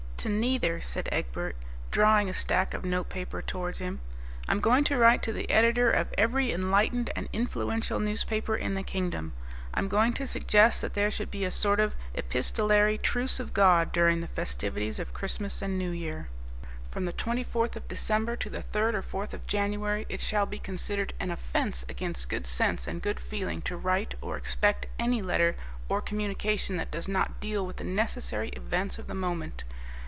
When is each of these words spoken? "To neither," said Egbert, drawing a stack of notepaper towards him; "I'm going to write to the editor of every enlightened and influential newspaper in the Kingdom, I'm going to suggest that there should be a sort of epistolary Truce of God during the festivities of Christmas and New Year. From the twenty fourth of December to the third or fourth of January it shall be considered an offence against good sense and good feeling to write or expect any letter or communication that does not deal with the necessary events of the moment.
"To 0.21 0.29
neither," 0.29 0.81
said 0.81 1.09
Egbert, 1.11 1.55
drawing 1.89 2.29
a 2.29 2.33
stack 2.35 2.75
of 2.75 2.85
notepaper 2.85 3.41
towards 3.41 3.79
him; 3.79 4.01
"I'm 4.47 4.59
going 4.59 4.83
to 4.83 4.97
write 4.99 5.23
to 5.23 5.33
the 5.33 5.49
editor 5.49 5.89
of 5.89 6.13
every 6.15 6.51
enlightened 6.51 7.09
and 7.15 7.27
influential 7.33 7.99
newspaper 7.99 8.55
in 8.55 8.75
the 8.75 8.83
Kingdom, 8.83 9.33
I'm 9.73 9.87
going 9.87 10.13
to 10.13 10.27
suggest 10.27 10.81
that 10.83 10.93
there 10.93 11.09
should 11.09 11.31
be 11.31 11.43
a 11.43 11.49
sort 11.49 11.79
of 11.79 11.95
epistolary 12.13 12.99
Truce 12.99 13.39
of 13.39 13.51
God 13.51 13.91
during 13.91 14.21
the 14.21 14.27
festivities 14.27 14.99
of 14.99 15.11
Christmas 15.11 15.59
and 15.59 15.79
New 15.79 15.89
Year. 15.89 16.29
From 16.91 17.05
the 17.05 17.13
twenty 17.13 17.43
fourth 17.43 17.75
of 17.75 17.87
December 17.87 18.35
to 18.35 18.49
the 18.51 18.61
third 18.61 18.93
or 18.93 19.01
fourth 19.01 19.33
of 19.33 19.47
January 19.47 20.05
it 20.07 20.19
shall 20.19 20.45
be 20.45 20.59
considered 20.59 21.15
an 21.19 21.31
offence 21.31 21.83
against 21.89 22.29
good 22.29 22.45
sense 22.45 22.85
and 22.85 23.01
good 23.01 23.19
feeling 23.19 23.63
to 23.63 23.75
write 23.75 24.13
or 24.21 24.37
expect 24.37 24.85
any 24.99 25.23
letter 25.23 25.55
or 25.89 25.99
communication 25.99 26.77
that 26.77 26.91
does 26.91 27.07
not 27.07 27.39
deal 27.39 27.65
with 27.65 27.77
the 27.77 27.83
necessary 27.83 28.49
events 28.49 28.99
of 28.99 29.07
the 29.07 29.15
moment. 29.15 29.63